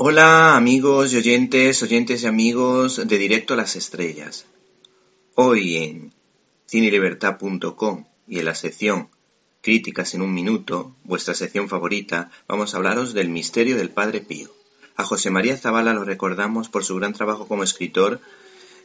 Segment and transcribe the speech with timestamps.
[0.00, 4.46] Hola amigos y oyentes, oyentes y amigos de Directo a las Estrellas.
[5.34, 6.12] Hoy en
[6.68, 9.08] cinelibertad.com y en la sección
[9.60, 14.50] Críticas en un minuto, vuestra sección favorita, vamos a hablaros del misterio del Padre Pío.
[14.94, 18.20] A José María Zavala lo recordamos por su gran trabajo como escritor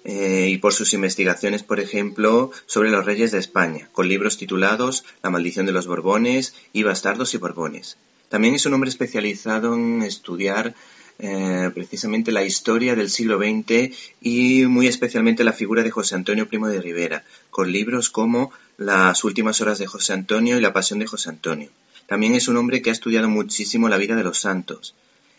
[0.05, 5.05] eh, y por sus investigaciones, por ejemplo, sobre los reyes de España, con libros titulados
[5.21, 7.98] La maldición de los Borbones y Bastardos y Borbones.
[8.30, 10.73] También es un hombre especializado en estudiar
[11.20, 16.48] eh, precisamente la historia del siglo XX y muy especialmente la figura de José Antonio
[16.48, 20.99] Primo de Rivera, con libros como Las últimas horas de José Antonio y La pasión
[20.99, 21.70] de José Antonio.
[22.07, 24.95] También es un hombre que ha estudiado muchísimo la vida de los santos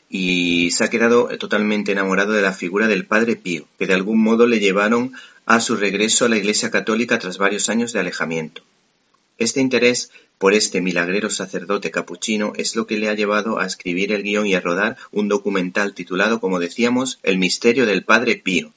[0.09, 4.23] y se ha quedado totalmente enamorado de la figura del Padre Pío, que de algún
[4.23, 5.13] modo le llevaron
[5.47, 8.63] a su regreso a la Iglesia Católica tras varios años de alejamiento.
[9.39, 14.13] Este interés por este milagrero sacerdote capuchino es lo que le ha llevado a escribir
[14.13, 18.73] el guion y a rodar un documental titulado, como decíamos, El misterio del Padre Pío.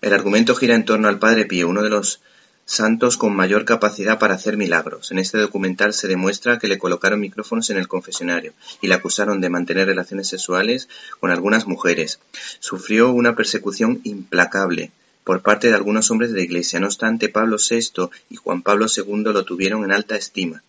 [0.00, 2.20] El argumento gira en torno al Padre Pío, uno de los
[2.64, 5.10] santos con mayor capacidad para hacer milagros.
[5.10, 9.40] En este documental se demuestra que le colocaron micrófonos en el confesionario y le acusaron
[9.40, 10.88] de mantener relaciones sexuales
[11.20, 12.20] con algunas mujeres.
[12.60, 14.92] Sufrió una persecución implacable
[15.24, 16.80] por parte de algunos hombres de la Iglesia.
[16.80, 20.62] No obstante, Pablo VI y Juan Pablo II lo tuvieron en alta estima.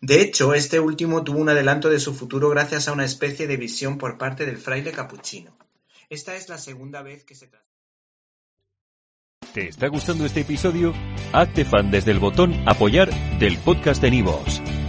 [0.00, 3.56] De hecho, este último tuvo un adelanto de su futuro gracias a una especie de
[3.56, 5.52] visión por parte del fraile capuchino.
[6.08, 7.64] Esta es la segunda vez que se trata.
[9.52, 10.94] ¿Te está gustando este episodio?
[11.32, 14.62] Hazte fan desde el botón Apoyar del podcast de Nivos.